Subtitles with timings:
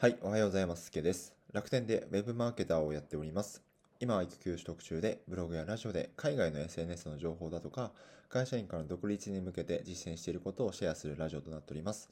[0.00, 0.84] はい、おはようございます。
[0.84, 1.34] すけです。
[1.52, 3.64] 楽天でウェブマーケターをやっております。
[3.98, 7.90] 今は育休取得中で、ブログやラジオで海外の SNS の情報だとか、
[8.28, 12.10] 会社員からの独立に向けて実践していることをシェアするラジオとなっております。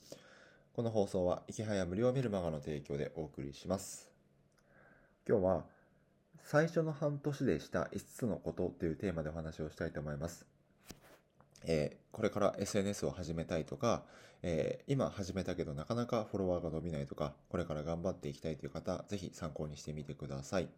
[0.74, 4.10] この放送は、いきはや無料メルマガの提供でお送りします。
[5.24, 5.64] 今日は、
[6.42, 10.55] 最初の半年でした5つのことというテーマでお話をしたいと思います。
[11.64, 14.02] えーこれから SNS を始めたいとか、
[14.42, 20.68] えー今始めたけどなかなかフォロワーが伸びないとか、これから頑張っていきたいという方、ぜひ参考にしてみてください。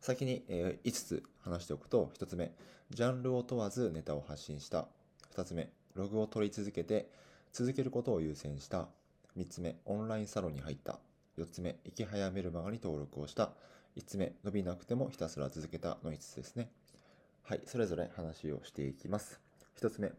[0.00, 2.52] 先に、え5つ話しておくと、1つ目、
[2.90, 4.86] ジャンルを問わずネタを発信した。
[5.34, 7.10] 2つ目、ログを取り続けて、
[7.52, 8.88] 続けることを優先した。
[9.36, 11.00] 3つ目、オンラインサロンに入った。
[11.38, 13.52] 4つ目、いきはやメルマガに登録をした。
[13.96, 16.70] 5つ目、伸びなくてもひたすら続けたの5つですね。
[17.42, 19.47] はい、それぞれ話をしていきます。
[19.80, 20.10] 1つ目、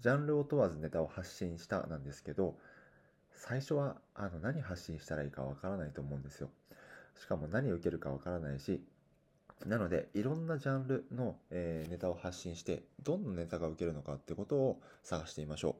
[0.00, 2.56] ジャンルを問わずネタを発信したなんですけど、
[3.32, 6.50] 最初はあの何発信したらいいかわからないと思うんですよ。
[7.20, 8.80] しかも何を受けるかわからないし、
[9.66, 15.76] なのでいろんなジャンルの、えーネタを発信して、どんなネタが受けるのかってことを探してみましょ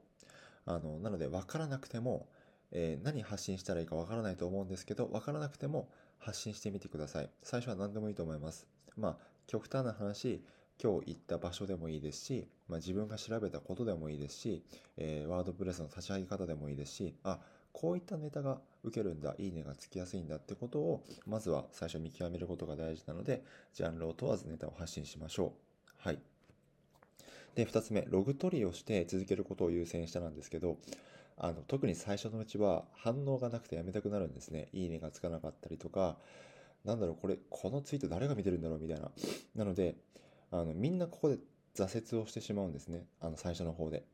[0.67, 0.73] う。
[0.73, 2.27] あのなのでわからなくても、
[2.73, 7.31] えー何発信したらいいかわからないと思うんですけど、わからなくても発信してみてください。
[7.45, 8.67] 最初は何でもいいと思います。
[8.97, 10.45] まあ、極端な話、
[10.83, 14.64] 今日行った場所でもいいですし、まあ、自分が調べたことでもいいですし、
[14.97, 17.39] えーワードプレスの立ち上げ方でもいいですし、あ、
[17.72, 25.91] こういったネタが受けるんだ、いいねがつきやすいんだってことを、まずは最初見極めることが大事なので、ジャンルを問わずネタを発信しましょう。
[25.98, 26.19] はい。
[27.55, 30.78] で、二つ目、ログ取りをして続けることを優先したなんですけど、
[31.36, 34.69] あの、特に最初のうちは反応がなくてやめたくなるんですね。
[34.72, 36.17] いいねがつかなかったりとか、
[36.84, 39.11] なんだろう、これ、このツイート誰が見てるんだろうみたいな。
[39.55, 39.94] なので、
[40.53, 41.39] あの、みんなここで
[41.75, 43.06] 挫折をしてしまうんですね。
[43.20, 44.05] あの、最初の方で。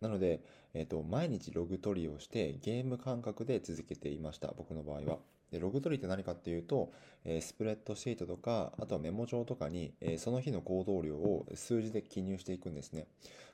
[0.00, 0.42] なので、
[0.74, 4.52] えっと、毎日ログ取りをしてゲーム感覚で続けていました。
[4.56, 5.18] 僕の場合は。
[5.56, 6.92] で、ログ取りって何かっていうと、
[7.24, 13.06] えスプレッドシートとか、あとはメモ帳とかに、えその日の行動量を数字で記入していくんですね。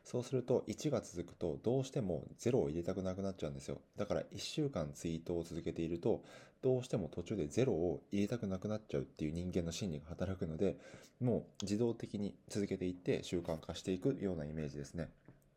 [0.04, 3.80] そうすると、1が続くと、どうしても0を入れたくなくなっちゃうんですよ。
[3.96, 6.24] だから、1週間ツイートを続けていると、
[6.60, 10.76] どうしても途中で0を入れたくなくなっちゃうっていう人間の心理が働くので、
[11.20, 15.08] もう自動的に続けていって習慣化していくようなイメージですね。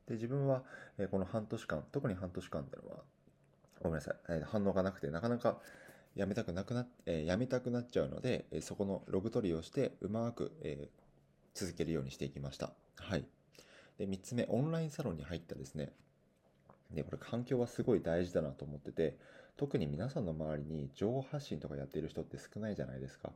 [0.07, 0.63] で、自分は、
[0.99, 2.97] えこの半年間、特に半年間っていうのは、
[3.81, 5.59] ごめんなさい、え反応がなくて、なかなか
[6.15, 10.89] やめたくなくなっ、えーやめたくなっちゃうので、えそこのログ取りをして、うまく、え
[11.53, 12.73] 続けるようにしていきました。
[12.95, 13.25] はい。
[13.97, 15.91] で、3つ目、オンラインサロンに入ったですね。
[16.91, 19.17] で、これ環境はすごい大事だなと思ってて、
[19.57, 23.31] 特に皆さんの周りに情報発信とかやっている人って少ないじゃないですか。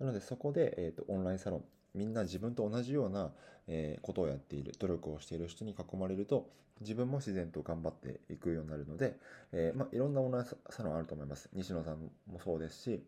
[0.00, 1.64] なのでそこで、えーと、オンラインサロン、
[1.98, 3.32] みんな自分と同じような、
[3.66, 6.48] えことをやっている、努力をしている人に囲まれると、
[6.80, 9.18] 自分も自然と頑張っていくようになるので、
[9.52, 11.50] えーまあ、いろんなオンラインサロンあると思います。
[11.52, 13.04] 西野さんもそうですし、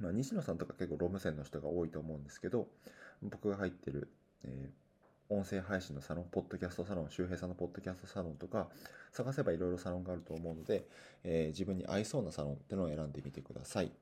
[0.00, 2.66] まあ、西野さんとか結構ロム線の人が多いと思うんですけど、
[3.22, 4.08] 僕が入ってる、
[4.44, 4.88] えー
[5.30, 8.68] 音声配信のサロン、ポッドキャストサロン、周平さんのポッドキャストサロンとか、
[9.12, 10.86] 探せばいろいろサロンがあると思うので、
[11.22, 13.92] えー自分に合いそうなサロンってのを選んでみてください。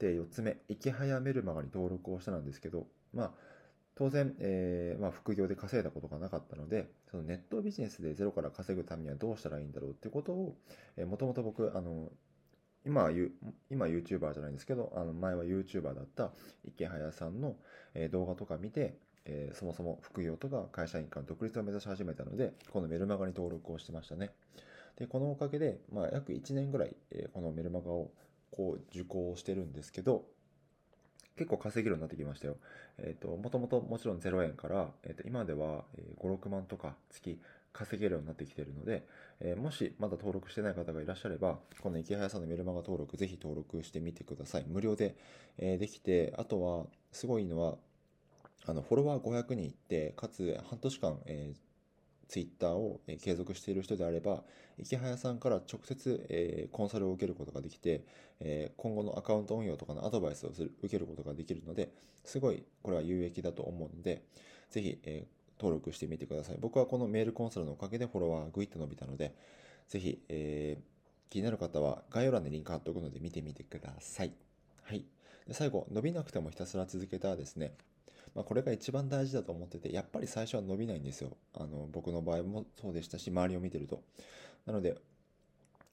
[0.00, 3.32] で、4つ目、いきはやメルマガに登録をしたなんですけど、まあ、
[3.94, 10.56] 当然、えーまあ、副業で稼いだことがなかったので、そのネットビジネスでゼロから稼ぐためにはどうしたらいいんだろうっていうことを、
[10.96, 12.10] えー、もともと僕、あの、
[12.86, 13.10] 今
[13.68, 16.32] 今 YouTuber じゃないんですけど、あの前は YouTuber だった
[16.64, 17.56] 池早さんの、
[18.10, 18.96] 動画とか見て、
[19.26, 24.30] えーそもそも副業とか会社員から独立を目指し始めたので、このメルマガに登録をしてましたね。
[24.96, 28.10] で、このおかげで、まあ、約1年ぐらい、えこのメルマガを
[28.50, 30.24] こう受講してるんですけど、
[31.36, 32.56] 結構稼げるようになってきましたよ。
[32.98, 35.84] えっ、と、もともともちろん0円から、えっ、と、今では、
[36.18, 37.40] 5、6万とか月
[37.72, 39.06] 稼げるようになってきてるので、
[39.40, 44.64] えーもしまだ登録してない方がいらっしゃれば、この池早さんのメルマガ登録ぜひ登録してみてください。
[44.68, 45.16] 無料で、
[45.58, 47.76] えできて、あとは、すごいのは、
[48.66, 51.69] あの、フォロワー500人いって、かつ半年間、えー
[52.30, 54.44] ツイッターを継続している人であれば、
[54.78, 58.04] 池早さんから直接、えコンサルを受けることができて、
[58.38, 61.90] え今後のアカウント運用とかのアドバイスをする受けることができるので、
[62.24, 64.22] すごいこれは有益だと思うので、
[64.70, 65.26] ぜひ、え
[65.58, 66.56] 登録してみてください。
[66.60, 69.34] 僕はこのメールコンサルのおかげでフォロワーがぐいっと伸びたので、
[69.88, 71.00] ぜひ、えー
[71.30, 74.34] 気になる方は概要欄にリンク貼っておくので見てみてください。
[74.82, 75.04] はい。
[75.46, 77.74] で最後、伸びなくてもひたすら続けたですね。
[78.34, 81.36] まあ、これが一番大事だと思ってて、やっぱり最初は伸びないんですよ。
[81.54, 84.02] あの、僕の場合もそうでしたし、周りを見てると。
[84.66, 84.96] なので、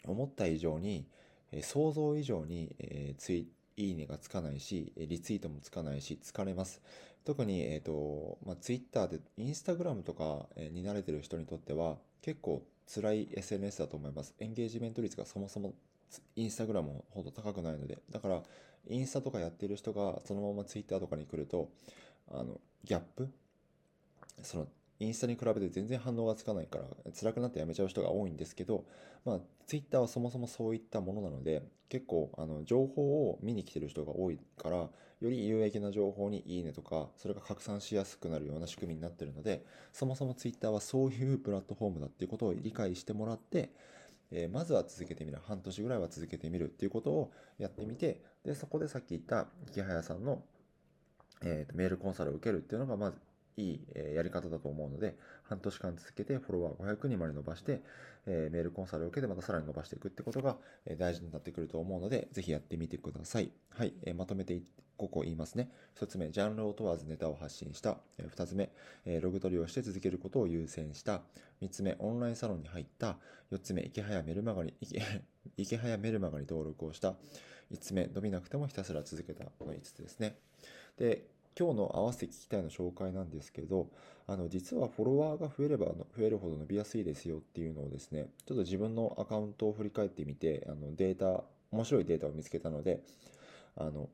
[0.05, 1.07] 思った以上に、
[1.51, 3.47] え想像以上に、えーツイ
[3.77, 6.81] いいねがつかないし、リツイートもつかないし、疲れます。
[7.23, 14.33] 特に、えっ、と、まあ、ツイッターで、インスタグラムとか、に慣れてる人にとっては、結構辛い SNS だと思います。
[14.39, 15.73] エンゲージメント率がそもそも
[16.35, 18.43] インスタグラムほど高くないので、だから、
[18.89, 21.69] インスタとかやってる人がそのままツイッターとかに来ると、
[22.31, 23.29] あの、ギャップ？
[24.41, 24.67] その、
[24.99, 28.83] インスタに比べて全然反応がつかないから辛くなってやめちゃう人が多いんですけど、
[29.25, 34.89] まあ、ツイッターはそもそもそういったものなので結構あの情報を見に来てる人が多いからよ
[35.21, 39.63] り有益な情報にいいねとかそれが拡散しやすくなるような仕組みになってるので
[39.93, 43.69] そもそもツイッターはそういうプラットフォームだっていうことを理解してもらって
[44.31, 45.39] え、まずは続けてみる。
[45.41, 50.43] 半年ぐらいは続けてみるっていうことをやってみてでそこでさっき言った池早さんの、
[51.41, 53.17] えーとメールコンサルを受けるっていうのがまず
[53.57, 53.79] いい
[54.15, 57.81] やり方だと思うので、半年間続けてフォロワー500人まで伸ばして、
[58.27, 60.57] えメールコンサルを受けてまたさらに伸ばしていくってことが
[60.97, 63.51] 大事になってくると思うので、ぜひやってみてください。
[63.69, 64.61] はい、えまとめて
[64.97, 65.71] 5個言いますね。
[65.99, 67.97] 1つ目、ジャンルを問わずネタを発信した。
[68.19, 68.71] 2つ目、
[69.21, 71.21] ログ取りをして続けることを優先した。
[71.61, 73.17] 3つ目、オンラインサロンに入った。
[73.51, 74.73] 4つ目、池早メルマガに、
[75.57, 77.15] 池早メルマガに登録をした。
[77.71, 80.37] 5つ目、伸びなくてもひたすら続けたの5つですね。
[80.97, 81.27] で、
[81.57, 83.87] 今日の合わせて聞きたいの紹介なんですけど、
[84.27, 93.01] あの、実はフォロワーが増えれば増えるほど伸びやすいですよっていうのをですね、ちょっと自分のアカウントを振り返ってみて、あの、データ、面白いデータを見つけたので、
[93.75, 94.09] あの、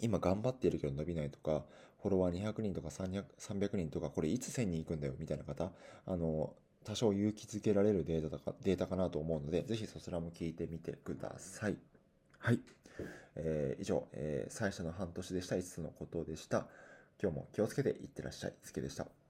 [0.00, 1.64] 今頑張っているけど伸びないとか、
[2.02, 5.70] フォロワー200人とか300 300人とか、これいつ1000人行くんだよみたいな方、
[6.06, 11.76] あの、多少勇気づけられるデータかデータかなと思うので、ぜひそちらも聞いてみてください。
[12.38, 12.60] はい。
[13.36, 16.66] えー、以上、えー、最初の半年でした5つのことでした。
[17.22, 18.54] 今日も気をつけていってらっしゃい。
[18.62, 19.23] すけでした。